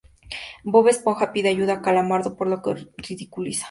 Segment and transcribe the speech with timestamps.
[0.63, 3.59] Bob Esponja pide ayuda a Calamardo, por lo que lo ridiculiza.